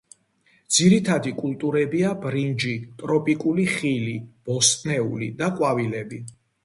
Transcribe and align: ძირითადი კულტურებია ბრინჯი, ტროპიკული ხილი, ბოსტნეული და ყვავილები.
ძირითადი 0.75 1.33
კულტურებია 1.41 2.13
ბრინჯი, 2.23 2.73
ტროპიკული 3.03 3.67
ხილი, 3.75 4.17
ბოსტნეული 4.49 5.29
და 5.43 5.51
ყვავილები. 5.61 6.23